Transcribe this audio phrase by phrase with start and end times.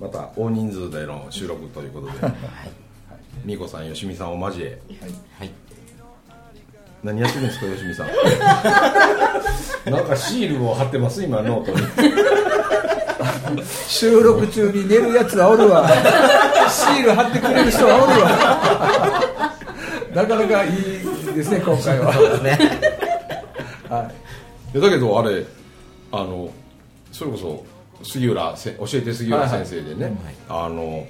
[0.00, 2.12] また大人数での収録ということで、
[3.44, 4.80] みこさん、よしみさんを交え、
[5.38, 5.50] はい。
[7.02, 8.06] 何やってるんですか、よしみさん。
[9.90, 11.78] なんかシールを貼ってます、今、ノートに。
[13.88, 15.88] 収録中に寝るやつはおるわ。
[16.68, 19.52] シール貼ってくれる人はおるわ。
[20.14, 20.72] なかなかいい
[21.34, 22.06] ですね今回は。
[22.08, 22.12] は
[24.02, 24.76] い。
[24.78, 25.44] いやだけど、あれ、
[26.12, 26.50] あの、
[27.12, 27.64] それこそ、
[28.02, 30.16] 杉浦せ、教えて杉浦先生でね、
[30.48, 31.06] あの、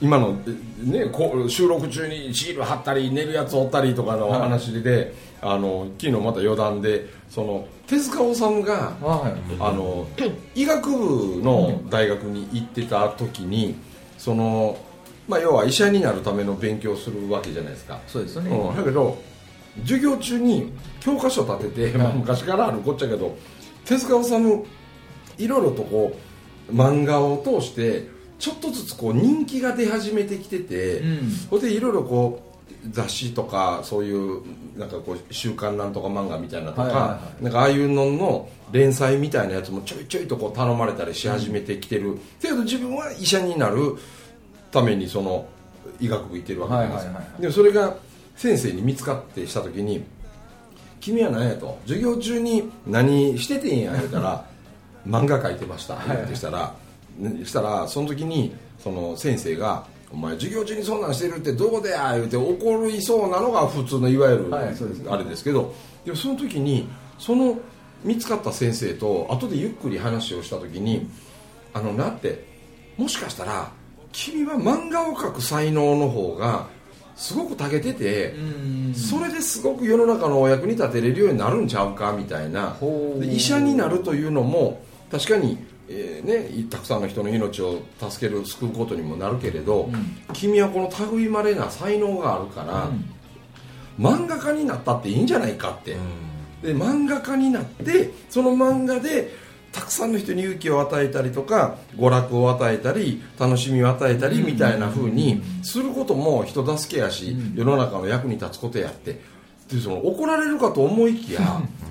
[0.00, 0.34] 今の、
[0.78, 9.56] ね、こう収録中にシール貼ったり寝るやつ折ったりとかの話で、あの昨日また余談でその手塚治虫がはい。
[9.60, 10.06] あの
[10.54, 13.76] 医学部の大学に行ってた時に
[14.16, 14.78] その、
[15.28, 18.00] まあ、要は医者になるための勉強をするわけじゃないですか。
[18.06, 19.18] そうですよね、うん、だけど
[19.82, 23.36] 授業中に教科書を立てて、まあ、 昔からあるこっちゃけど
[23.84, 24.64] 手塚治虫
[25.38, 26.16] いろいろとこ
[26.68, 31.30] う漫画を通してちょっとずつこう人気が出始めてきてて、うん。
[31.30, 32.54] それでいろいろこう
[32.90, 34.42] 雑誌とかそういう
[34.78, 43.96] なんかこう週刊なんとか漫画みたいなとか、はいはいはなんかああいうのの連載みたいなやつもちょいちょいとこう頼まれたりし始めてきてる、けど自分は医者になる
[44.70, 45.46] ためにその
[46.00, 47.40] 医学部行ってるわけじゃないですはいはい。
[47.40, 47.96] でもそれが
[48.36, 50.04] 先生に見つかってした時に
[51.00, 54.44] 「君は何や?」と「授業中に何しててんや」言うたら
[55.06, 56.74] 「漫画描いてました」ってしたら、
[57.18, 65.72] ねしたらその時にその先生が「お前授業中にそんなんしてるってどうだや」言うて怒りそうなのが普通のいわゆる、あれですけど
[66.04, 66.88] でもその時に
[67.18, 67.56] その
[68.02, 71.08] 見つかった先生と後でゆっくり話をした時に
[71.72, 72.44] 「あのなって
[72.96, 73.70] もしかしたら
[74.12, 76.66] 君は漫画を描く才能の方が
[77.16, 78.94] すごく長けてて、うん。
[78.94, 82.76] それですごく世の中のお役に立てれるようになるんちゃうかみたいな。
[83.22, 84.82] 医者になるというのも
[85.14, 85.58] 確かに、
[85.88, 89.88] えーね、たくさんの人の命を助ける救うことにもなるけれど、
[90.32, 92.90] 君はこの類まれな才能があるから、
[93.96, 95.96] 漫画家になったっていいんじゃないかって、
[96.62, 99.30] で漫画家になってその漫画で
[99.70, 109.20] たくさんの人に勇気を与えたりとか娯楽を与えたり楽しみを与えたりみたいな風にすることも人助けやし、世の中の役に立つことやって
[109.70, 111.40] でその怒られるかと思いきや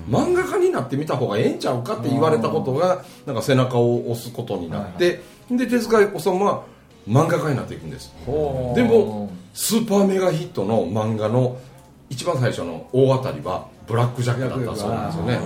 [0.08, 5.20] 漫画家になってみた方がええんちゃうかって言われたことがなんか背中を押すことになって、
[5.50, 6.64] で手塚治虫は
[7.08, 8.12] 漫画家になっていくんです。
[8.26, 11.58] でもスーパーメガヒットの漫画の
[12.10, 15.38] 一番最初の大当たりはブラックジャックだったそうなんですよね。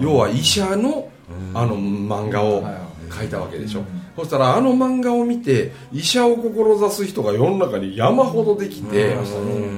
[0.00, 1.08] 要は医者の
[1.54, 2.64] あの漫画を
[3.10, 3.82] 描いたわけでしょ
[4.18, 9.14] そしたらあの漫画を見て医者を志す人が世の中に山ほどできて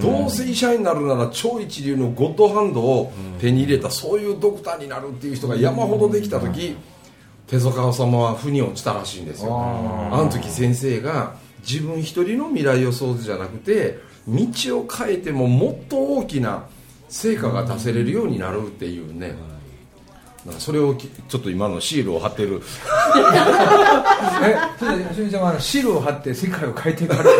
[0.00, 6.74] どうせ医者になるなら超一流のゴッドハンドを手に入れたそういうドクターになるっていう人が山ほどできた時
[7.48, 9.60] 手塚治虫は腑に落ちたらしいんですよ。
[10.10, 16.64] あの時先生が自分一人の未来予想図じゃなくて道を変えてももっと大きな
[17.10, 19.34] 成果が出せれるようになるっていうね
[20.46, 22.62] なんかそれをきちょっと今のシールを貼ってる。
[24.42, 27.30] えそれでしみちゃんはシールを貼って世界を変えていかれる。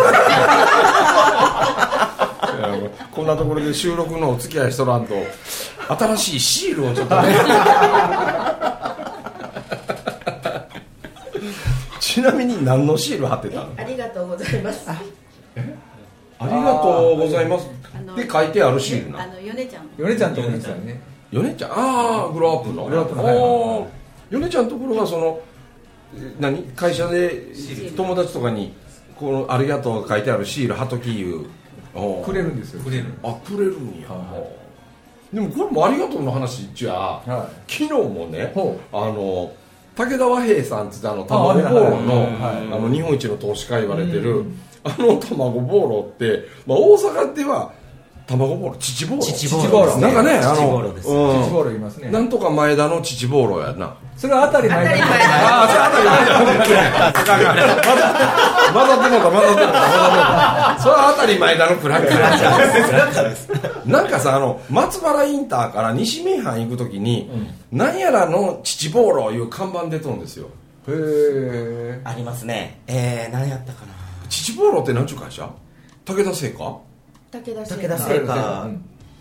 [3.11, 5.15] こんなところで収録のお付き合いしとらんと
[5.99, 7.23] 新しいシールをちょっと。
[7.23, 7.35] ね
[12.01, 13.69] ちなみに何のシール貼ってたの？
[13.79, 14.85] ありがとうございます。
[14.89, 15.01] あ。
[16.39, 17.67] ありがとうございます。
[18.05, 19.41] ので書いてあるシールなの？
[19.41, 19.89] 米ちゃん。
[19.97, 21.01] 米ちゃんと思うんですよね
[21.31, 21.71] ヨネちゃん。
[21.73, 22.85] ああグローアップの。
[22.87, 23.87] グローアップのは
[24.31, 25.41] ヨネちゃんのところはその
[26.17, 26.63] え何？
[26.75, 27.47] 会社で
[27.97, 28.75] 友達とかに
[29.17, 31.47] この「ありがとう」書いてあるシール貼っときいう
[32.25, 32.83] くれるんですよ。
[32.83, 33.05] くれる。
[33.23, 34.09] あくれるんや、
[35.33, 39.53] でもこれもありがとうの話じゃ、は昨日もねほあの
[39.95, 44.45] 武田和平さんって言ってあの卵ボーロのはいあの日本一の投資家言われてる
[44.83, 47.73] あの卵ボーロって、まあ、大阪では
[48.31, 52.11] 卵ボーロ父ボーロ父ボーロなんかねあの父ボーロ言いますね。
[52.11, 53.97] なんとか前田の父ボーロやな。
[54.17, 54.93] それは当たり前だ。
[54.93, 57.11] ああそれ当たり前だ。
[57.11, 59.73] 混ざってもうた混ざってもうた混ざっても
[60.81, 67.31] それは当たり前だのクラッカーなんかさあの松原インターから西名阪行くときに、
[67.73, 70.51] なんやらの父ボーロいう看板出とんですよ
[70.89, 73.93] へえありますねえー、何やったかな
[74.29, 75.51] 父ボーロって何ちゅう会社
[76.05, 76.79] 武田製菓
[77.33, 78.71] 武田製製菓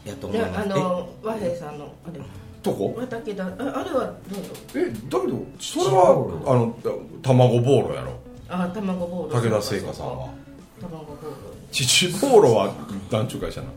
[0.05, 0.59] やと思いでます。
[0.61, 2.19] あの和平さんのあれ。
[2.63, 2.95] どこ？
[2.97, 3.45] は武田。
[3.45, 3.53] ああ
[3.83, 4.43] れはどう？
[4.43, 6.75] ぞえだけどそれはあの
[7.21, 8.13] 卵ボーロやろ。
[8.49, 10.29] あ卵ボール武田製菓さんは。
[10.81, 11.33] 卵ボール
[11.71, 12.73] 父ボーロは
[13.11, 13.73] 何ちゅう会社なの？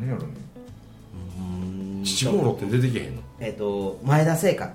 [0.00, 0.34] 何やろね。
[2.04, 3.22] 父ボーロって出てけへんの？
[3.40, 4.70] えっ、と前田製菓。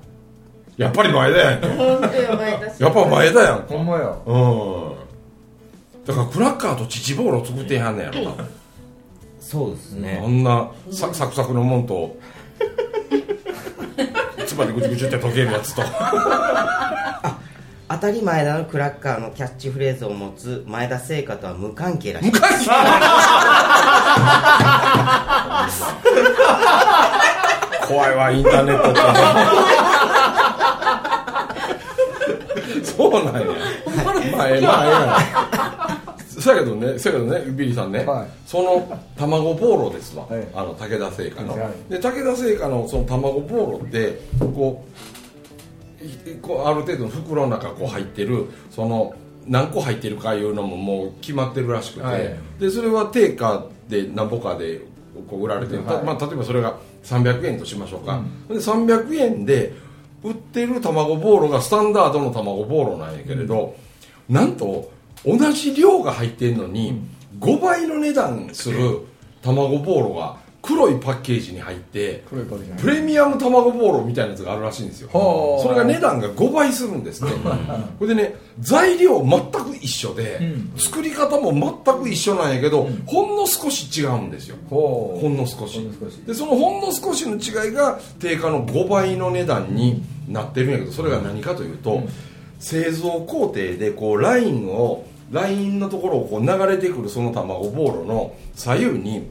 [0.76, 3.66] やっぱり前田やんやっぱ前田やんか。
[3.70, 4.18] ほんまや。
[4.26, 5.05] うん
[6.06, 8.48] だからクラッカーと父ボーロ作ってはんねやろな。
[9.40, 12.18] そうですね、あんなササクサクのもんと
[14.48, 15.84] つばでぐちゅぐちゅって溶けるやつと。
[17.88, 22.32] 当たり前田のクラッカーのキャッチフレーズを持つ前田製菓とは無関係らしい。
[22.32, 22.68] 昔
[27.88, 29.00] 怖いわインターネットって。
[32.98, 33.42] そうなんや。
[34.36, 35.00] まあええまあええや
[35.62, 35.65] ん
[36.46, 38.28] そうやけどねそうやけどねビリーさんね、はい。
[38.46, 41.92] その卵ボーロですわ、はいあの竹田製菓の、はい。
[41.92, 44.86] で竹田製菓のその卵ボーロってこ
[46.00, 49.16] ういこうある程度の袋の中こう入ってるその
[49.48, 52.36] 何個入ってるかいうのももう決まってるらしくて、はい。
[52.60, 54.82] でそれは定価で何ぼかで
[55.28, 56.04] こう売られてる、たはい。
[56.04, 59.74] まあ、例えばそれが300円としましょうか、で300円で
[60.24, 63.76] 売ってる卵ボーロがスタンダードの卵ボーロなんやけれど、
[64.30, 64.92] なんと
[65.26, 67.02] 同じ量が入ってるのに
[67.40, 69.00] 5倍の値段する
[69.42, 72.24] 卵ボーロが黒いパッケージに入って
[72.80, 75.10] プレミアム卵ボーロみたいなやつがあるらしいんですよ。
[75.62, 77.34] それが値段が5倍するんですって。
[77.34, 80.80] これでね材料全く一緒で、うん。
[80.80, 81.54] 作り方も
[81.86, 84.56] 全く一緒なんやけど、ほんの少し違うんですよ。
[84.68, 85.78] ほんの少し。
[85.78, 86.18] ほんの少し。
[86.26, 92.02] でそのほんの少しの違いが定価の5倍の値段になってるんやけどそれが何かというと、
[92.58, 99.30] 製造工程でこうラインをラインのところをこう流れてくるその卵ボーロの左右に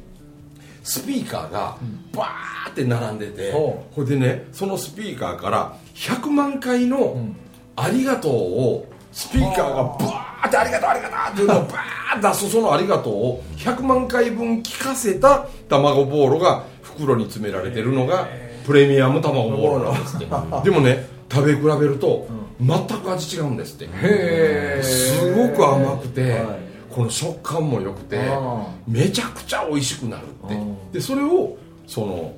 [0.82, 1.76] スピーカーが
[2.12, 7.36] バーって並んでて、ほこれでねそのスピーカーから100万回のん
[7.76, 18.28] 「ありがとう」をスピーカーがバーって「ありがとうありがとう」っていうのを バーッ出すその「ありがとう」を100万回分聞かせた卵ボーロが袋に詰められてるのが
[18.66, 20.26] プレミアム卵ボーロなんですって。
[20.64, 22.28] でもね食べ比べると
[22.60, 23.84] 全く味違うんですって。
[23.86, 23.88] へ
[24.80, 26.42] えすごく甘くて、はい。
[26.90, 30.54] この食感も良くてあめちゃくちゃ美味しくなるって。
[30.54, 31.56] あでそれを
[31.86, 32.32] その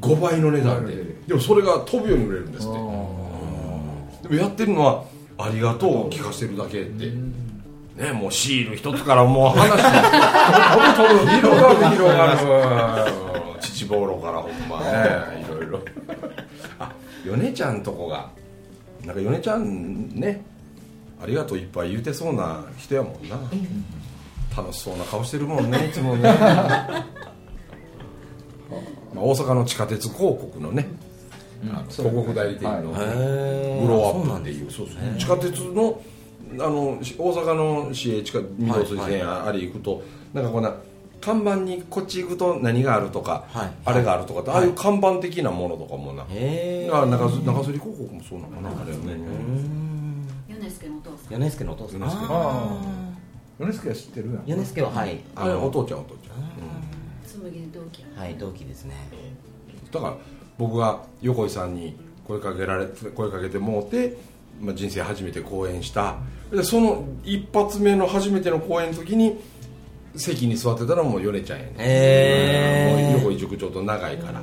[0.00, 0.92] 5倍の値段で。
[0.92, 2.76] 5倍の値段でもそれが飛ぶように売れるんですって。
[2.76, 5.04] でもやってるのは
[5.38, 7.06] 「ありがとう」を聞かせてるだけって。
[8.02, 10.94] ねもうシール一つからもう話が。
[10.94, 13.12] 飛ぶ飛ぶ広がる広がる
[13.60, 15.80] 父ボーロからほんまねいろいろ
[16.78, 16.92] あ
[17.24, 18.30] 米ちゃんとこが
[19.04, 20.44] なんか米ちゃんね
[21.22, 23.36] ありがとういっぱい言うてそうな人やもんな、
[24.56, 26.34] 楽しそうな顔してるもんねいつもね、 ま
[29.16, 30.86] あ、大阪の地下鉄広告のね、
[31.70, 33.02] あの広告代理店の、はい。
[33.02, 34.40] へグローアップ。
[34.40, 36.00] っていうそうそう地下鉄の
[36.52, 40.72] あのし大阪の市営地下御堂筋線あれ行くと、なんかこんな
[41.20, 43.72] 看板にこっち行くと何があるとか、はい。
[43.84, 49.16] あれがあるとかって、ああいう看板的なものとかもな、へあ中洲中洲広告もそうなのかなあれよね、
[50.48, 51.40] 米助のお父さん。
[51.40, 52.00] 米助のお父さん。
[52.00, 52.78] 米助ああ
[53.58, 54.42] 米助は知ってるやん。
[54.46, 55.20] 米助ははい。
[55.34, 56.46] あれお父ちゃんお父ちゃん、
[57.26, 58.08] 紬の同期や。
[58.16, 58.94] はい同期ですね。
[59.12, 59.48] うん
[59.90, 60.16] だから
[60.58, 61.96] 僕が横井さんに
[62.26, 64.18] 声かけられ声かけてもうて、
[64.60, 66.16] まあ、人生初めて公演した。
[66.50, 69.38] でその一発目の初めての公演の時に
[70.16, 71.74] 席に座ってたらもう米ちゃんやね。
[71.78, 73.18] へー。
[73.18, 74.42] 横井塾長と長いから。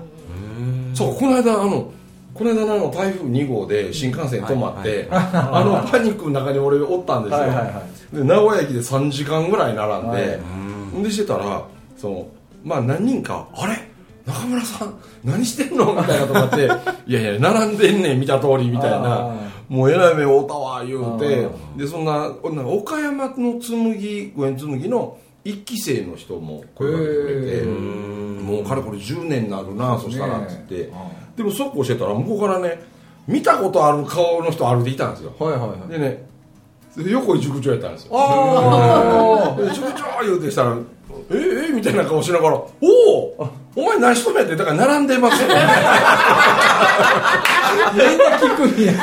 [0.93, 1.91] そうこの間あの
[2.33, 11.03] この間の台風2号で新幹線止まって、あのパニックの中に俺おったんですよ、はいはいはで名古屋駅で3時間ぐらい並んで、はい。
[11.03, 11.65] でしてたら
[11.97, 12.27] その
[12.63, 13.89] まあ何人か「あれ？
[14.25, 16.69] 中村さん何してんの?」みたいなとかって
[17.07, 19.29] 「いやいや並んでんねん見た通り」みたいな。
[19.29, 19.35] あ
[19.69, 21.45] 「もうえらい目合うたわ」言うて。
[21.45, 22.31] あでそんな
[22.65, 30.87] 岡山の紬五円紬の一期生の人も声かけてくれてへもうかれこれ10年になるなそしたらっつって。
[30.87, 30.91] ね
[31.35, 32.81] でもそうこうしてたら向こうからね
[33.27, 35.35] 見たことある顔の人歩いていたんですよ。
[35.37, 35.89] はいはいはい。
[35.89, 36.25] でね
[37.11, 38.11] 横井塾長やったんですよ。
[38.13, 40.77] あで塾長言うてしたら
[41.29, 42.69] 「ええみたいな顔しながら「お
[43.37, 45.49] おお前何しとんやってだから並んでますよ。
[45.51, 47.43] あ
[47.93, 48.93] みんな聞くんや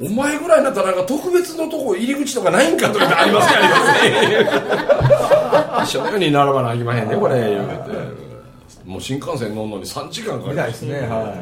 [0.00, 4.72] お前ぐらいになったらなんか特別のとこ入り口とかないんかとかありますかあります
[5.80, 5.84] ね。
[5.84, 7.40] 一緒のように並ばなあきまへんねこれ。
[7.40, 10.66] 言うてもう新幹線乗るのに3時間かかりまみたい。
[10.68, 11.34] ですすねは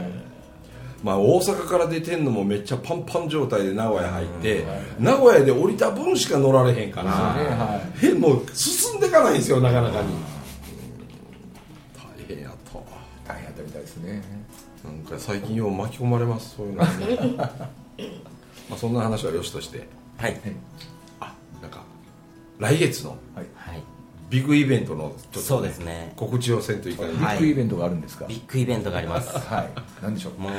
[1.02, 4.64] まあ、大阪から出てんのもめっちゃパンパン状態で名古屋入って、
[4.98, 10.08] 名古屋で降りた分しか乗られへんから、へもう進んでいかないんですよなかなかに、
[11.94, 12.82] 大変やとい
[13.28, 14.22] 大変やったみたいですね。
[14.82, 16.84] なんか最近よう巻き込まれますそういうの。
[16.84, 17.38] に
[18.68, 19.86] まあそんな話はよしとして。
[20.16, 20.40] はい。
[21.20, 21.82] あなんか
[22.58, 23.46] 来月のはい。
[23.54, 23.82] はい。
[24.30, 26.14] ビッグイベントのちょっと、そうですね。
[26.16, 27.38] 告知をせんといかない、はい。
[27.38, 28.24] ビッグイベントがあるんですか？
[28.26, 29.28] ビッグイベントがあります。
[29.38, 29.68] はい。
[30.02, 30.40] 何でしょう？
[30.40, 30.58] もうね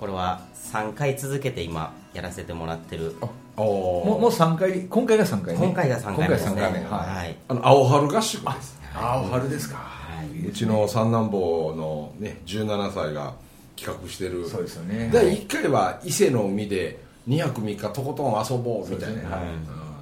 [0.00, 3.14] これは3回続けて今やらせてもらってる。
[3.56, 4.06] おー。
[4.06, 6.50] もうもう3回今回が3回ね今回が3回目ですね。
[6.50, 6.88] 今回3回目。
[6.88, 7.30] ははい。
[7.30, 7.34] い。
[7.48, 8.80] あの青春合宿です。
[8.94, 9.76] ああ春ですか。
[9.76, 10.02] は
[10.46, 13.34] うちの三男坊のね17歳が
[13.76, 14.48] 企画してる。
[14.48, 15.08] そうですよね。
[15.12, 19.42] 第1回は伊勢の海で2泊3日とことん遊ぼうみたいな、ねはい。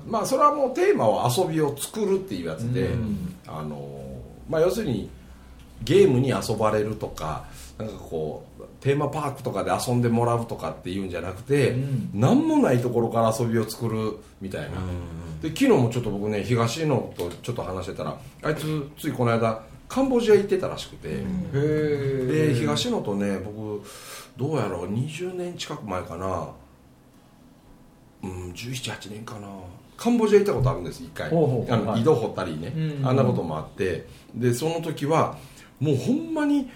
[0.06, 0.12] うん。
[0.12, 3.36] まあそれはもうテーマは遊びを作るっていうやつで、うん。
[3.46, 4.00] あの
[4.48, 5.10] まあ要するに
[5.82, 7.44] ゲームに遊ばれるとか
[7.78, 12.10] なんかこうテーマパークとかで遊んでもらうとかっていうんじゃなくて、うん。
[12.14, 14.68] 何もないところから遊びを作るみたいな、
[15.42, 21.24] で昨日もちょっと僕ね東野とちょっと話してたらあいつついこの間カンボジア行ってたらしくて、へ
[21.54, 23.82] えで東野とね僕
[24.36, 26.50] どうやろう20年近く前かな
[28.22, 29.48] うん1718年かな。
[29.96, 31.28] カンボジア行ったことあるんです一回。
[31.28, 33.16] あの井戸掘ったりね、うんあん。
[33.16, 34.06] なこともあって。
[34.34, 35.36] でその時は
[35.78, 36.70] もうほんまに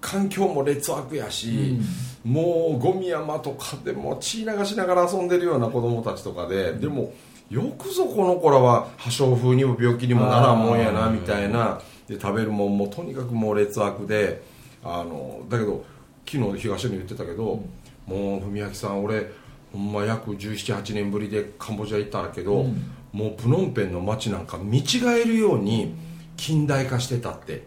[0.00, 1.78] 環境も劣悪やし、
[2.24, 7.12] もうゴミ山とかでも血流しながら遊んでるような子供たちとかで、でも
[7.50, 11.80] よくぞこの子らは破傷風にも病気にもならんもんやなみたいな。
[12.06, 14.42] で食べるもんもとにかくもう劣悪で
[14.82, 15.84] あのだけど
[16.30, 17.62] 昨日東野言ってたけど、
[18.06, 19.30] もう文明さん俺
[19.74, 22.90] ほんま約1718年ぶりでカンボジア行ったんだけど、うん。
[23.12, 24.84] もうプノンペンの街なんか見違
[25.20, 25.94] えるように
[26.36, 27.66] 近代化してたって。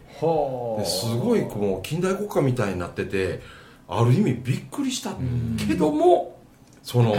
[0.85, 3.41] すごいもう近代国家みたいになってて
[3.87, 5.13] ある意味びっくりした
[5.67, 6.39] けども
[6.81, 7.15] その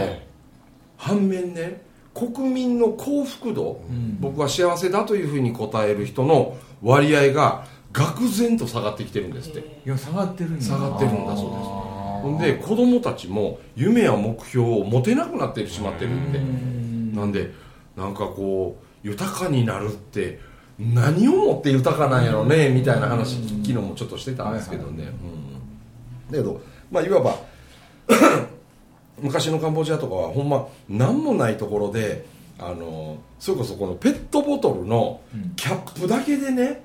[0.97, 1.81] 反面ね
[2.13, 4.17] 国民の幸福度、ん。
[4.19, 9.81] 僕は幸せだというふうに答える人の割合が愕然と下がってきてるんですって。
[9.85, 11.88] いや下がってるんや下がってるんだそうです
[12.19, 12.37] ほん。
[12.37, 17.51] で子供たちも夢や目標を持てなくなってしまってるんなんで
[17.95, 20.39] なんかこう豊かになるって
[20.77, 26.31] 何をもって豊かなんやろねみたいな話昨日もちょっとしてたんですけどね、うん。
[26.31, 26.61] だけど
[26.91, 27.35] まあいわば
[29.21, 32.25] 昔のカンボジアとかはほんま何もないところで
[32.57, 35.21] あのそれこそこのペットボトルの
[35.55, 36.81] キャップだけでね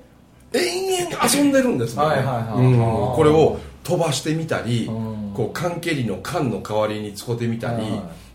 [0.53, 2.65] 延々遊んでるんですね、はいはいはい。
[2.65, 3.15] うん。
[3.15, 5.31] これを飛ばしてみたり、うん。
[5.35, 7.85] こう缶蹴りの缶の代わりに使ってみたり、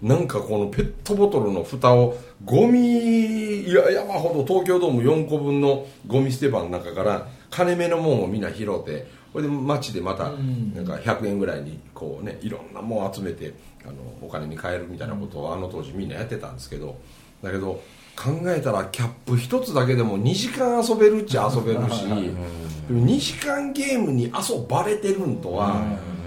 [0.00, 10.74] なんかこのペットボトルの蓋をゴミ山ほど東京ドーム4個分のゴミ捨て場の中から金目のもんをみんな拾ってこれで街でまたん。
[10.74, 13.54] なんか100円ぐらいにこうねいろんなもん集めて
[13.84, 16.98] あのお金に換えるみたいなことをあの当時みんなやってたんですけど
[17.42, 17.82] だけど
[18.16, 24.30] 考えたらキャップ一つだけでも2時間遊べるっちゃ遊べるしでも2時間ゲームに遊
[24.68, 25.82] ばれてるんとは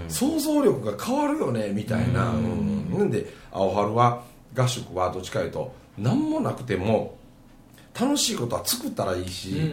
[0.08, 2.30] 想像力が変わるよねみたいな。
[2.30, 4.22] うんなんで青春は
[4.56, 7.16] 合宿はどっちかいうと何もなくても
[7.98, 9.72] 楽しいことは作ったらいいし、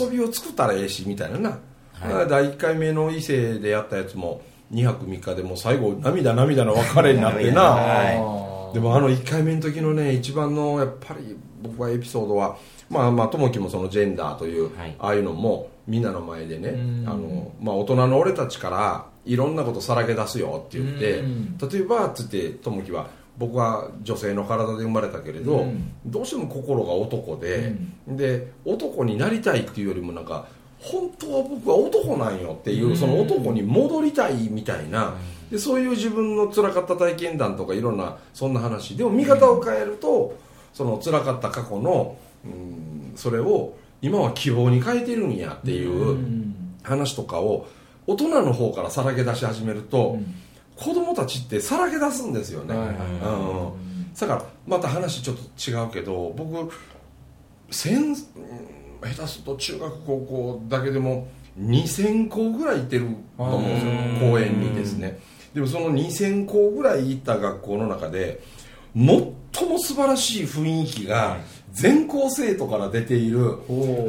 [0.00, 12.56] 遊びを作ったらええしみたいなな、だから第1回目の伊勢でやったやつも2泊3日でもう最後涙涙の別れになってな、はでもあの1回目の時のね一番のやっぱり僕はエピソードは
[12.90, 14.96] まあまあともきもそのジェンダーという、はい。
[14.98, 17.04] ああいうのもみんなの前でねうん。
[17.08, 25.92] あの、まあ、大人の俺たちからいろんなことさらけ出すよって言ってうん例えばつってともきは僕は女性の体で生まれたけれど、うん。
[26.06, 27.76] どうしても心が男で、
[28.08, 30.48] で男になりたいっていうよりもなんか
[30.80, 32.96] 本当は僕は男なんよっていう、うん。
[32.96, 35.14] その男に戻りたいみたいな、
[35.50, 38.96] でそういう自分の辛かった体験談とかいろんなそんな話。
[38.96, 40.36] でも見方を変えると、
[40.72, 46.18] その辛かった過去の、うん、それを今は希望に変えてるんやっていう
[46.82, 47.66] 話とかを
[48.06, 50.34] 大人の方からさらけ出し始めると、うん。
[50.76, 54.14] 子供たちってさらけ出すんですよね、うん。
[54.14, 56.72] だからまた話ちょっと違うけど僕
[57.70, 58.14] 先うん
[59.02, 61.28] 下手すると中学高校だけでも
[61.60, 63.92] 2000校ぐらい行ってると思うんですよ。
[63.92, 65.18] うん公園にですね。
[65.54, 68.40] でもその2000校ぐらい行った学校の中で
[68.94, 71.38] 最も素晴らしい雰囲気が
[71.72, 73.58] 全校生徒から出ている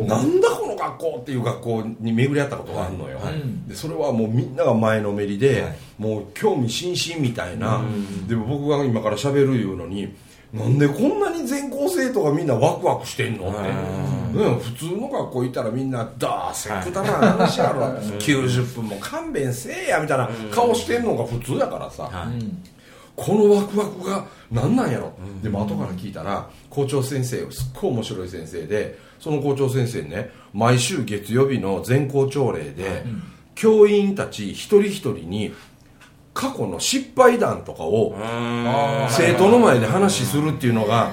[0.05, 3.69] なんだこの学校っていう学校に巡り合ったことがあるのよ、はい。
[3.69, 5.77] でそれはもうみんなが前のめりで、はい。
[5.97, 7.81] もう興味津々みたいな、
[8.27, 10.15] でも僕が今から喋るいうのに
[10.53, 17.81] なんでこんなに全校生徒がみんなワクワクしてんのって、ね、普通の学校行ったらみんな「だーせくだらな話やろ
[18.19, 22.27] 90分も勘弁せえや」みたいな顔してんのが普通やからさ、
[23.15, 25.13] このワクワクが何なんやろ、
[25.43, 33.03] でも後から聞いたら校長先生すっごい面白い先生でその校長先生ね毎週月曜日の全校朝礼で、
[33.53, 35.53] 教員たち一人一人に
[36.33, 38.15] 過去の失敗談とかを
[39.09, 41.11] 生徒の前で話するっていうのが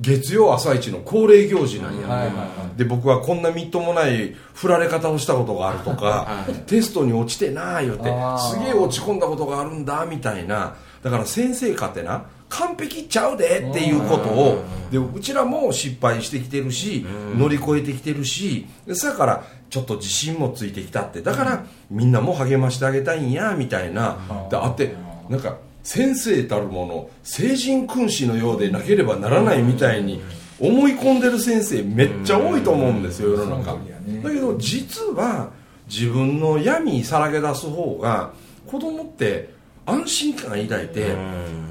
[0.00, 8.04] 月曜朝一の恒例行事なんや、はいはいはで僕はこんなみっともない振られ方をしたことがあるとかテストに落ちてなあ言うて
[8.38, 10.76] すげえ落ち込んだことがあるんだみたいな。
[11.02, 17.06] だから先生かってな完璧ちゃうでっていうことをでうちらも失敗してきてるし
[17.36, 21.22] 乗り越えてきてるしでそやからちょっと自信もついてきたって。
[21.22, 24.18] だからみんなも励ましてあげたいんやみたいな。
[24.50, 24.94] であって
[25.28, 30.20] なんか先生たるもの聖人君子のようでなければならないみたいに
[30.60, 33.74] 思い込んでる先生めっちゃ多いと思うんですよ世の中。
[33.74, 34.20] ね。
[34.22, 35.50] だけど実は
[35.88, 38.32] 自分の闇さらけ出す方が
[38.66, 39.59] 子供って
[39.90, 41.14] 安心感抱いて、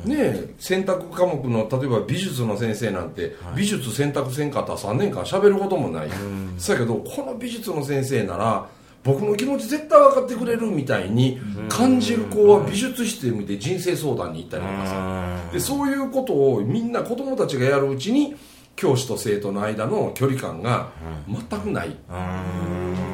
[0.06, 6.10] ねえ選択科目の例えば美術の先生なんて、美術選択せんかったら3年間喋ることもない、
[6.58, 8.68] そやけどこの美術の先生なら
[9.04, 15.52] 僕の気持ち絶対分かってくれるみたいに感じる子は美術室で見て人生相談に行ったりとかさ。
[15.54, 18.36] でそういうことをみんな子供たちがやるうちに
[18.80, 20.92] 教師と生徒の間の距離感が
[21.28, 21.98] 全くない、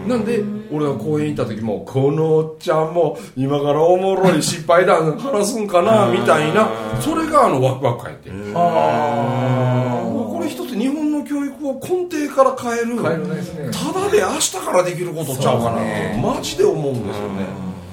[0.07, 6.69] なんで俺は公園行った時もこのおっちゃんも今からおもろい失敗談話すんかなみたいな
[7.01, 13.41] それがあのワクワク感やってもうこれ一つ日本の教育を根底から変える変えるね。
[13.71, 15.77] ただで明日からできることちゃうかな。
[16.13, 17.47] とマジで思うんですよね。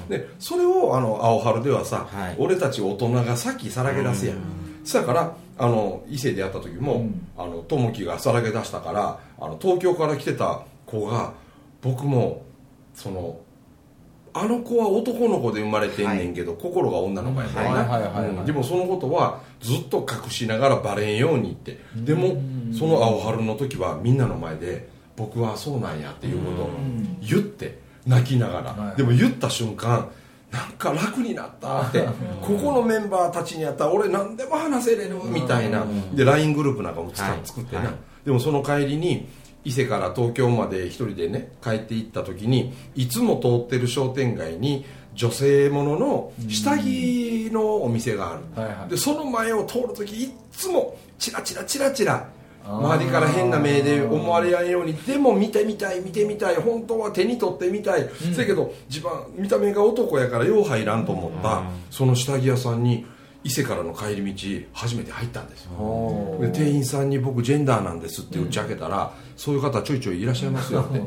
[0.09, 2.35] でそれをあの青春ではさ、はい。
[2.37, 4.37] 俺たち大人がさっきさらけ出すやん
[4.83, 11.33] そやからあの伊勢でやった時も、あの友樹がさらけ出したからあの東京から来てた子が
[11.81, 12.43] 僕も
[12.93, 13.39] その
[14.35, 18.45] あの子は男の子で生まれてんねんけど、心が女の子やねんな、はいはいはいはいうん。
[18.45, 21.77] でもそのことはずっと隠しながらバレんようにって。
[21.95, 22.41] でも
[22.77, 26.69] その青春の時はみんなの前で僕はそうなんやっていうことを
[27.21, 28.97] 言って泣きながら、はい。
[28.97, 30.09] でも言った瞬間
[30.53, 32.07] なんか楽になったって
[32.41, 35.83] ここのメンバーたちにやったら俺何でも話せれるみたいな。
[36.13, 37.39] で LINE グループなんかも使はい。
[37.43, 37.93] 作ってな、はい。
[38.23, 39.27] でもその帰りに
[39.65, 44.85] 伊勢から東京まで一人でね帰って行った時にいつも通ってる商店街に
[45.15, 48.89] 女性ものの下着のお店がある、はいはい。
[48.89, 52.29] でその前を通る時いっつもチラチラチラチラ
[52.65, 63.05] 周りから変な目で思われやんようにでも見てみたい見てみたい本当は手に取ってみたい、せやけど自分見た目が男やからよう入らんと思った、その下着屋さんに
[63.43, 65.71] 伊勢からの帰り道初めて入ったんですよ。
[65.73, 71.01] おで店員さんに僕ジェンダーなんですって打ち明けたら、そういう方ちょいちょいいらっしゃいますよって。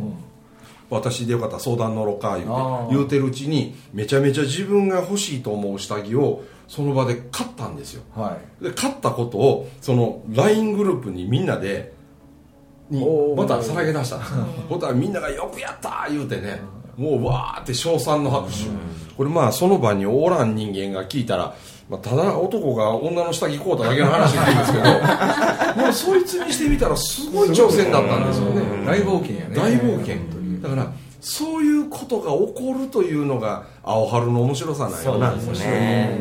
[0.88, 2.95] 私でよかったら相談乗ろうか言うて。
[2.95, 8.02] 言うてるうちにめちゃめちゃ自分が欲しいと思う下着をその場で買ったんですよ。
[8.14, 8.64] はい。
[8.64, 11.92] で買ったことをその LINE グループにみんなで
[12.90, 13.05] に
[13.37, 14.33] またさらけ出したんです
[14.68, 16.61] ほたらみんなが「よくやった!」言うてね
[16.96, 18.55] もうわーって称賛の拍手。
[19.16, 21.55] これまあその場におらん人間が聞いたら、
[21.88, 24.85] まあ、ただ男が女の下着買うただけの話なんですけど
[25.85, 28.62] もうそいつにしてみたらすごい挑戦だったんですよね。
[28.87, 29.55] 大冒険やね。
[29.57, 30.16] 大冒険。
[30.16, 30.62] 本当に。
[30.62, 35.31] だからそういうことが起こるというのが青春の面白さなんよな。
[35.33, 36.18] そうですね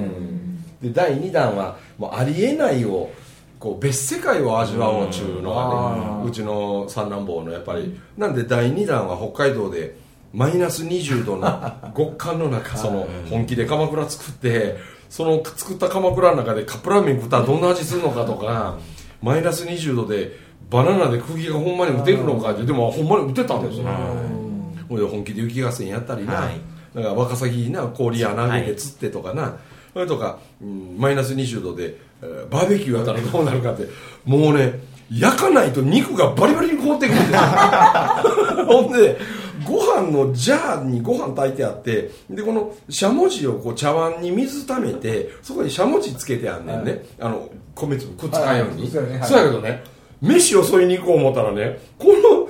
[0.86, 3.12] で第2弾はもうありえないを
[3.60, 8.00] こう別世界を味わおうちゅうのがねうちの三男坊のやっぱり。
[8.18, 9.98] なんで第2弾は北海道で
[10.34, 14.78] マイナス20度の極寒の中 その本気で鎌倉作って
[15.10, 18.78] その作った鎌倉の中でカップラーメン食ったらどんな味するのかとか
[19.22, 20.38] マイナス20度で
[20.70, 23.86] バナナで釘がほんまに打てるのかってでもほんまに打てたんですよ。
[24.90, 26.60] ほんで本気で雪合戦やったりな、はい。
[26.94, 29.58] だからワカサギにな氷穴開けて釣ってとかな、
[29.96, 33.88] それとか、うんマイナス20度で、えーバーベキューやったらどうなるかって。
[34.26, 34.80] もうね
[35.10, 37.34] 焼かないと肉がバリバリに凍ってくるんです。
[37.34, 37.40] よ
[38.68, 39.18] ほんで
[39.66, 49.84] ご飯のジャーにご飯炊いてあってでこのしゃもじをこう茶碗に水ためてそこにしゃもじつけてあんねんね、あの米粒くっつかんように、はいはいそうやけどね
[50.22, 52.45] 飯を添いに行こう思ったらねこの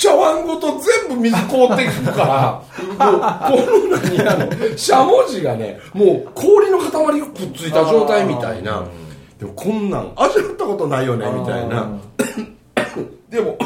[0.00, 2.64] 茶碗ごと全部水凍ってくるか
[2.98, 8.88] らもうこの何あのしゃもじがねもう氷の塊がくっついた状態みたいな。
[9.38, 11.98] でもこんなん味わったことないよねみたいな。
[13.28, 13.58] でも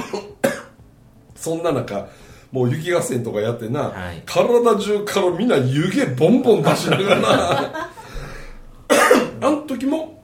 [1.36, 2.08] そんな中
[2.50, 4.22] もう雪合戦とかやってな、はい。
[4.26, 7.90] 体中からみんな湯気ボンボン出しながら。
[9.40, 10.20] あの時も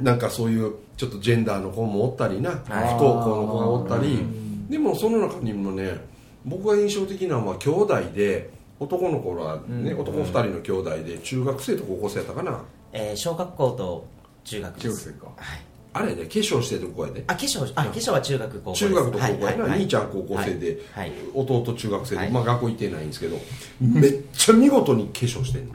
[0.00, 2.58] なんかそういうちょっとジェンダーの子もおったりな、はい。
[2.68, 5.98] 不登校の子がおったりでもその中にもね
[6.44, 8.50] 僕が印象的なのは兄弟で
[8.80, 10.00] 男の子はね、うん。
[10.00, 12.60] 男2人の兄弟で中学生と高校生やったかな。
[12.92, 14.06] えー小学校と
[14.44, 15.26] 中学中学生か。
[15.36, 15.60] はい。
[15.94, 17.24] あれで化粧してる子やで。
[17.26, 21.18] あ化粧あ化粧は中学高校中学と高校やな、兄ちゃん高校生で、はいはい。
[21.34, 22.30] 弟中学生で、はい。
[22.30, 23.36] まあ学校行ってないんですけど
[23.80, 25.74] めっちゃ見事に化粧してんの。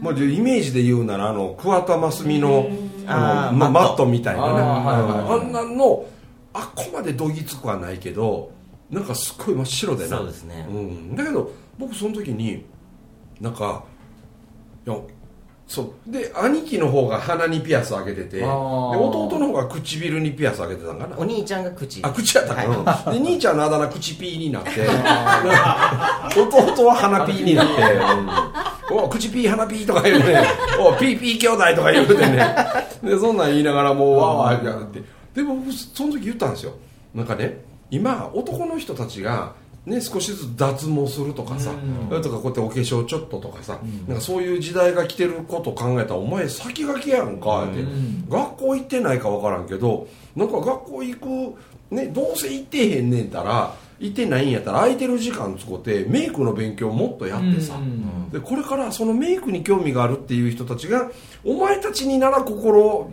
[0.00, 2.70] まあ、でイメージで言うならあの桑田真澄の
[3.06, 5.50] あのまマッマットトみたいなねあん。
[5.52, 6.06] なんの
[6.52, 8.50] あっこまでどぎつくはないけど
[8.90, 10.16] なんかすっごい真っ白でな。
[10.18, 10.66] そうですね。
[10.68, 12.64] うん、だけど僕その時に
[13.40, 13.84] なんか
[14.86, 14.96] いや
[15.66, 16.10] そう。
[16.10, 21.18] で兄貴の方が鼻にピアス開けててで弟の方が唇にピアス開けてたんかな。
[21.18, 22.00] お兄ちゃんが口。
[22.02, 24.70] あ口やったかな、はで兄ちゃんのあだ名口ピーになって
[26.40, 27.72] 弟は鼻ピーになって
[28.90, 30.46] 「お口ピー鼻ピー」とか言うね
[30.80, 32.56] 「おピーピー兄弟」とか言うてね。
[33.02, 35.02] でそんなん言いながらもうわーわーやって
[35.38, 36.74] でも僕その時言ったんですよ。
[37.14, 39.54] なんかね今男の人たちが
[39.86, 41.70] ね、少しずつ脱毛するとかさ、
[42.10, 47.84] それとかこうやってお化粧ちょっととかさ、なんかそういう時代が来てること考えたらお前先駆けやんかって、
[48.28, 61.10] 学校行ってないか分からんけどなんか学校行く、ね、どうせ行ってへんねんたら行ってないんやったら空いてる時間使ってメイクの勉強もっとやってさ、うんでこれからそのメイクに興味があるっていう人たちが
[61.44, 63.10] お前たちになら心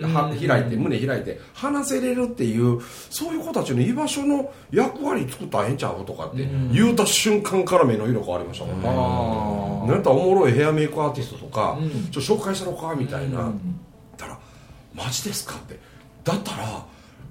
[0.00, 2.80] 開いて胸開いて話せれるっていう
[3.10, 12.10] そういう子たちの居場所の役割作ったらええんちゃうとかって言うた瞬間から目の色変わりましたもんね、あなんかおもろいヘアメイクアーティストとか、うん。
[12.10, 13.78] ちょ紹介したのかみたいな、うん。
[14.16, 14.38] たら
[14.94, 15.78] マジですかって。
[16.24, 16.86] だったら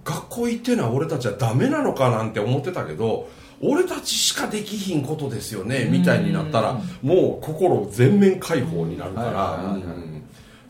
[0.06, 3.30] 学校行ってない俺たちはダメなのかなんて思ってたけど
[3.62, 9.78] 俺たちしかできひんことですよねみたいになったらもう心全面解放になるから。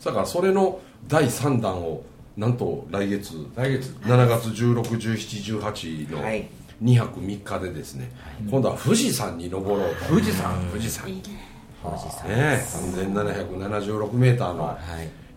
[0.04, 2.02] だからそれの第3弾を
[2.36, 3.90] なんと来月来月。
[4.02, 6.48] 7月161718のはい。
[6.82, 8.10] 2泊3日でですね、
[8.50, 10.04] 今度は富士山に登ろうと。
[10.06, 10.54] 富士山。
[10.70, 11.04] 富士山。
[11.04, 12.28] 富士山。
[12.28, 14.76] ね3776メーターのは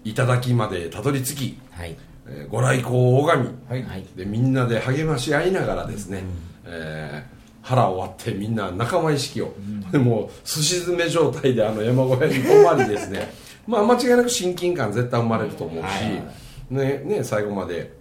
[0.03, 0.11] い。
[0.11, 1.95] 頂までたどり着き、はい。
[2.27, 3.83] えーご来光を拝み、はい。
[3.83, 4.05] はい。
[4.15, 6.23] でみんなで励まし合いながらですね、
[6.65, 9.53] えー腹を割ってみんな仲間意識を、
[9.91, 13.29] でもうすし詰め状態であの山小屋に泊まりですね
[13.67, 17.93] まあ間違いなく親近感絶対生まれると思うし、ねね、最後まで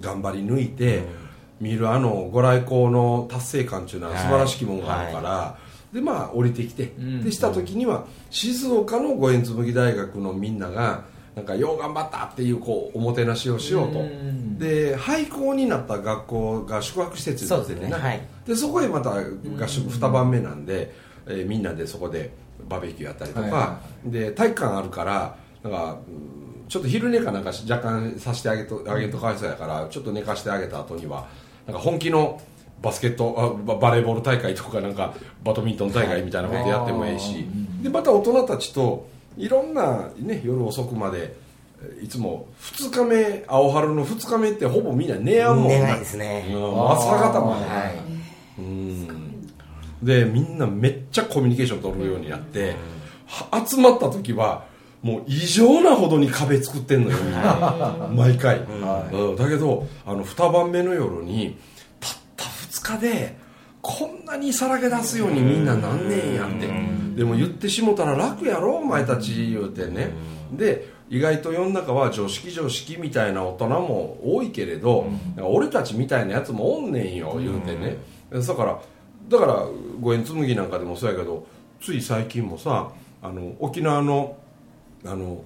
[0.00, 1.02] 頑張り抜いて、
[1.60, 5.58] 見るあのご来光の達成感っていうのは素晴らしきものがあるから、
[5.92, 7.22] でまあ降りてきて、ん。
[7.22, 11.04] でした時には静岡の五円紬大学のみんなが
[11.36, 14.58] なんかよう頑張ったっていうこうおもてなしをしようと、うん。
[14.58, 18.02] で廃校になった学校が宿泊施設になっててそうですね。
[18.02, 18.20] はい。
[18.46, 20.92] でそこへまた合宿2晩目なんで、
[21.26, 22.32] えーみんなでそこで
[22.68, 31.28] バーベキューやったりとか、はいはで体育館あるからなんかうんちょっと昼寝かなんかし若干させてあげとあげるとかわいそうやからちょっと寝かしてあげた後には
[31.66, 32.40] なんか本気の
[32.80, 35.12] バスケットあババレーボール大会とかなんか
[35.44, 37.46] バドミントン大会みたいなことやってもええし、
[37.82, 41.36] でまた大人たちといろんな、ね、夜遅くまで
[41.82, 46.46] えーいつも2日目青春の2日目ってほぼみんな寝やんもん寝ないですね。
[46.50, 48.60] うん朝方まで、はい。
[48.60, 49.31] うん
[50.02, 52.74] でみんなめっちゃコミュニケーション取るようになって、
[53.26, 54.64] は集まった時は
[55.00, 58.08] もう異常なほどに壁作ってんのよみんな。
[58.14, 59.36] 毎回、うん。
[59.36, 61.56] だけどあの2晩目の夜に
[62.00, 63.36] たった2日で
[63.80, 66.68] こんなにさらけ出すようにみんななんねんやって。
[67.16, 70.10] でも言ってしもたら楽やろお前たち言うてね。
[70.52, 75.06] で意外と世の中は常識常識みたいな大人も多いけれど、
[75.42, 77.98] 俺たちみたいなやつもおんねんよ言うてね、
[78.30, 78.80] だから
[79.32, 79.66] だから
[80.00, 81.46] 五円紬なんかでもそうやけど
[81.80, 82.92] つい最近もさ
[83.22, 84.36] あの沖縄の
[85.04, 85.42] あの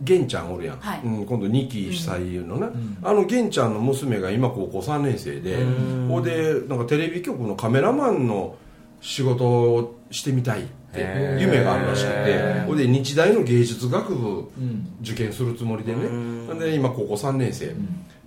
[0.00, 1.00] 玄ちゃんおるやん、はい。
[1.04, 2.72] うん、今度2期主催のな、
[3.04, 5.64] あの玄ちゃんの娘が今高校3年生で
[6.08, 8.56] ほいでなんかテレビ局のカメラマンの
[9.00, 14.88] 仕事をしてみたいって夢があるらしくてほいで日大の芸術学部うん。
[15.02, 16.08] 受験するつもりでね。
[16.58, 17.72] で今高校3年生、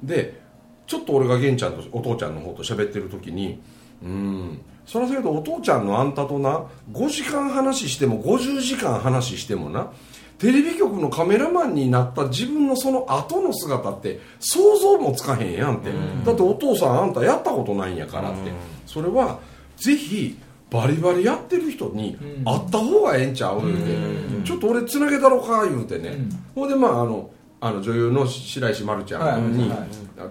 [0.01, 0.41] で
[0.87, 3.61] ちょっと俺が玄ちゃんとお父ちゃんの方と喋ってる時に
[4.03, 9.91] うんそりゃそうやけどお父ちゃんのあんたとな5時間話しても50時間話してもな
[10.37, 15.91] テレビ局のカメラマンになった自分のその後の姿って想像もつかへんやんって
[16.25, 18.51] だってお父さんあんたやったことないんやからって。
[18.85, 19.39] それは
[19.77, 20.37] ぜひ
[20.69, 23.61] バリバリやってる人に会った方がええんちゃう？
[23.61, 24.45] 言うて。
[24.45, 25.65] ちょっと俺つなげたろか？
[25.65, 26.17] 言うてね。
[26.53, 27.29] ほんでまああの
[27.65, 29.71] あの女優の白石丸ちゃんに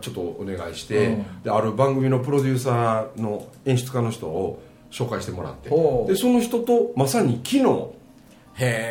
[0.00, 1.42] ちょっとお願いして、うん。
[1.42, 7.64] である番組のプロデューサーの演出家の人を紹介してもらってでその人とまさに昨日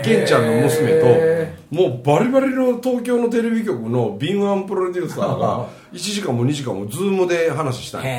[0.03, 8.11] 玄ちゃんの娘ともうバリバリの東京のテレビ局の敏腕プロデューサーが 1時間も2時間も Zoomで話したんや。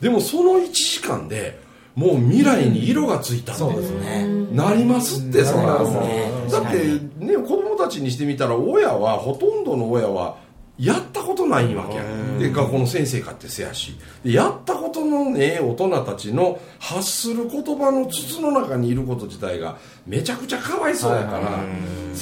[0.00, 1.61] でもその1時間で
[1.94, 4.26] もう未来に色がついたんで、そうですね。
[4.52, 5.66] なりますってそん。
[5.66, 6.32] ななりますね。
[6.50, 10.36] だってね子供たちにしてみたら親はほとんどの親は
[10.78, 12.04] やったことないわけや。
[12.38, 13.94] で学校の先生かってせやし。
[14.24, 19.76] でやったことのね大人たちの発する言葉の筒の中にいること自体が
[20.06, 21.62] めちゃくちゃかわいそうやから、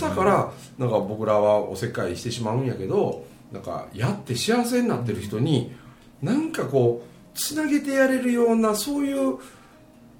[0.09, 5.72] だからなんか僕らはおせっかいしてしまうんやけどなんかやって幸せになってる人に
[6.22, 9.38] なんかこうつなげてやれるようなそういう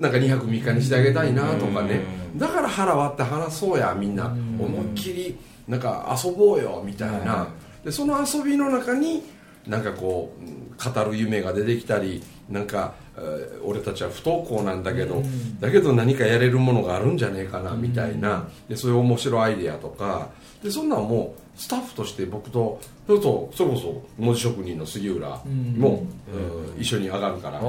[0.00, 2.00] なんか2泊3日にしてあげたいなとかね。
[2.36, 4.26] だから腹割って話そうやみんな。
[4.58, 7.48] 思いっきりなんか遊ぼうよみたいな。
[7.84, 9.22] でその遊びの中に
[9.66, 15.22] なんかこううん語る夢が出てきたりなんかえー俺たちは不登校なんだけど
[15.60, 18.48] だけど何かやれるものがあるんじゃねえかなみたいな。
[18.68, 20.28] でそういう面白いアイデアとか。
[20.62, 25.29] でそんなんもうスタッフとして僕とそれとそれこそ文字職人の杉浦
[25.77, 26.81] も、うん。
[26.81, 27.61] 一緒に上がるから、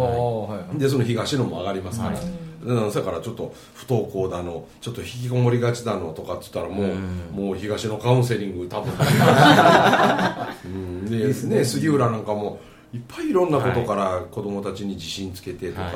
[0.78, 2.18] でその東野も上がりますから、
[2.64, 6.96] うん、だからちょっと不登校だのちょっと引きこもりがちだのとかっつったらもう、
[7.34, 8.94] もう東のカウンセリング多分
[10.66, 11.06] うん。
[11.10, 11.66] でね。
[11.66, 12.62] 杉浦なんかも
[12.94, 15.96] いっぱいいろんなことから子供たちに自信つけてとか、はい。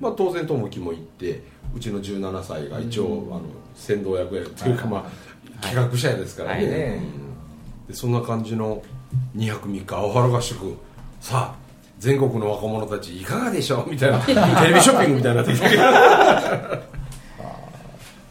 [0.00, 1.44] まあ、当然友樹も行って
[1.76, 3.42] うちの17歳が一応、あの
[3.76, 7.02] 先導役やというか、まあ、企画者やですからね,、はいね。
[7.20, 7.25] うん
[7.88, 8.82] でそんな感じの
[9.36, 10.76] 2泊3日青原合宿
[11.20, 11.66] さあ
[11.98, 13.90] 全国の若者たちいかがでしょう？
[13.90, 15.58] みたいな テレビショッピングみたいになってき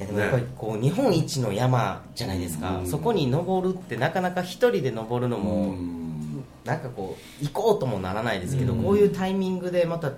[0.05, 5.73] でもやっぱりこう日本一の山じゃないですか、そこに登るってなかなか一人で登るのも、
[6.65, 10.11] なんかこう行こうともならないですけど、こういうタイミングでまた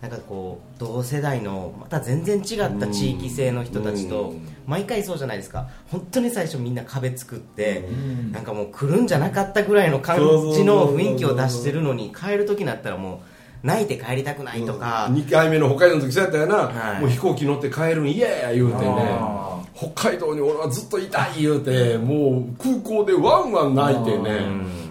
[0.00, 5.68] なんかこう同世代のまた全然違った地域性の人たちとうん毎回そうじゃないですか。
[5.90, 7.88] 本当に最初みんな壁作って
[8.30, 10.18] なんかもう来るんじゃなかったぐらいの感
[10.52, 13.22] じの雰囲気を出してるのに帰る時になったらも
[13.64, 17.00] う泣いて帰りたくないとか、2回目の北海道の時そうやったよな、はい。
[17.00, 18.84] もう飛行機乗って帰るんイエーイ言うてね。
[18.86, 24.40] あ北海道に俺はずっといたい言うてもう空港でワンワン泣いてね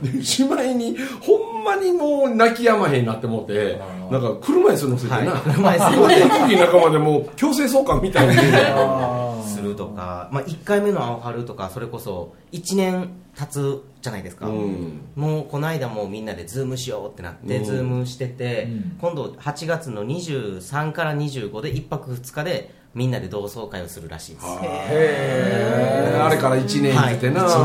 [0.01, 3.79] でしまいにほんまにもう泣きやまへんなって思って
[4.09, 5.41] なんか車椅子乗せてな、はい。
[5.41, 8.35] 車椅子飛行機の中までもう強制送還みたいに
[9.47, 15.01] するとか、まあ、1回目の青春とかそれこそ1年経つじゃないですか、うん。
[15.15, 17.63] もうこの間もうみんなで Zoomしようってなって、うん。
[17.63, 18.97] Zoomしてて、うん。
[18.99, 24.45] 今度8月の23から25で1泊2日でみんなで同窓会をするらしいです。
[24.61, 26.25] へー。
[26.25, 27.57] あれから1年はい、1経てな、年経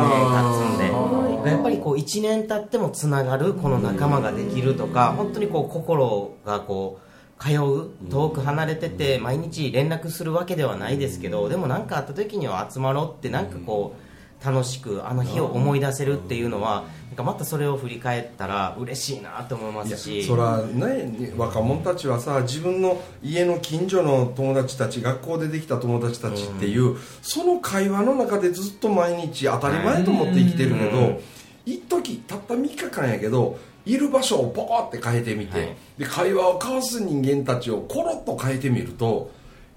[0.70, 14.03] つんでやっぱりこう1年経ってもつながるこの仲間ができるとか本当にこう心がこう通う遠く離れてて毎日連絡するわけではないですけどでも何かあった時には集まろうってなんかこう
[14.44, 20.24] 楽しくあの日を思い出せるっていうのはなんかまたそれを振り返ったら嬉しいなと思いますし。
[20.24, 31.20] そらね若者たちはさ自分の家の近所の友達たち学校でできた友達たちっていう、その会話の中でずっと毎日当たり前と思って生きてるけど、うん。
[31.66, 35.76] 一時たった3日間やけどいる場所をポコって変えてみて、はい。
[35.98, 39.30] で会話を交わす人間たちをコロッと変えてみると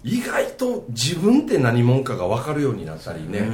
[0.08, 3.50] 意外と自分って何者かが分かるようになったりね。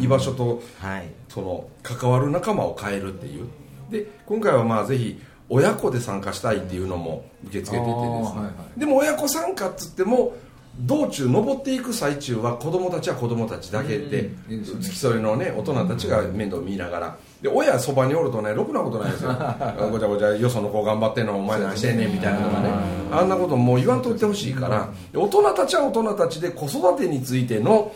[0.00, 1.08] 居場所とはい。
[1.28, 3.46] その関わる仲間を変えるっていう。
[3.90, 8.80] で今回はまあぜひ親子で参加したいっていうのも受け付けててですね、はいはい。
[8.80, 10.34] でも親子参加っつっても
[10.78, 19.30] 道中登っていく最中は子供たちは子供たちだけで、付き添いのね大人たちが面倒見ながらで親そばにおるとねろくなことないですよ。
[19.90, 22.70] ごちゃごちゃよその子頑張ってんのお前何してんねんみたいなのがね。
[23.10, 24.88] あんなこともう言わんといてほしいから。
[25.12, 27.90] 大人たちは大人たちで子育てについての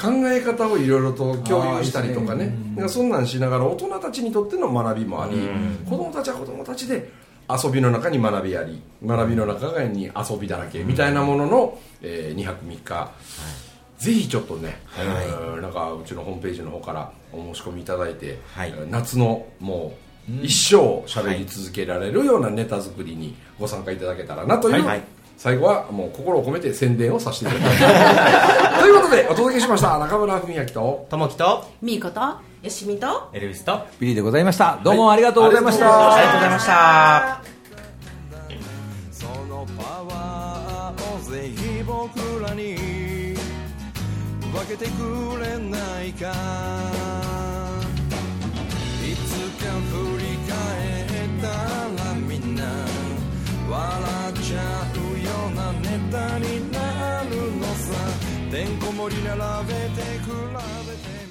[0.00, 2.54] 考え方をいろいろと共有したりとかね。
[2.74, 5.36] だからそんなんしながら大人たちにとっての学びもあり
[5.88, 7.10] 子供たちは子供たちで
[7.50, 13.10] 遊びの中に学びあり学びの中に遊びだらけみたいなものの、え2泊3日、
[14.02, 18.70] ぜひちょっとね、えーなんかうちのホームページの方からお申し込みいただいて、はい。
[18.70, 19.94] えー夏のも
[20.40, 25.02] う一生喋り続けられるようなネタ作りにご参加いただけたらなという、はいはい。
[25.36, 27.88] 最後はもう心を込めて宣伝をさせていただきま
[28.74, 28.78] す。
[28.82, 34.80] ということでお届けしました中村文明とともきとみーことよしみとエルビスとあビリーでございました。
[34.82, 36.20] どうもありがとうございました、はい。
[36.20, 37.51] りがとうございました
[44.52, 46.30] 分けてくれないか。
[49.02, 49.28] いつ
[49.64, 50.52] か振り返
[51.26, 52.62] ったらみんな
[53.70, 53.78] 笑
[54.30, 54.60] っちゃ
[54.94, 57.94] うようなネタになるのさ。
[58.50, 59.38] てんこ盛り並
[59.68, 60.28] べて比
[60.86, 61.21] べて。